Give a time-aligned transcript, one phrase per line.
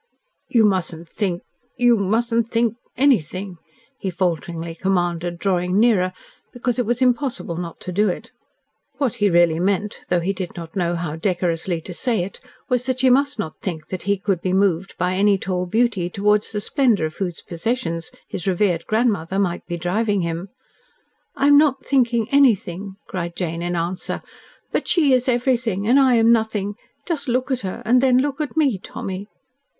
[0.47, 1.43] "You mustn't think
[1.77, 3.57] you mustn't think ANYTHING,"
[3.99, 6.11] he falteringly commanded, drawing nearer,
[6.51, 8.31] because it was impossible not to do it.
[8.97, 12.87] What he really meant, though he did not know how decorously to say it, was
[12.87, 16.51] that she must not think that he could be moved by any tall beauty, towards
[16.51, 20.49] the splendour of whose possessions his revered grandmother might be driving him.
[21.35, 24.23] "I am not thinking anything," cried Jane in answer.
[24.71, 26.73] "But she is everything, and I am nothing.
[27.05, 29.27] Just look at her and then look at me, Tommy."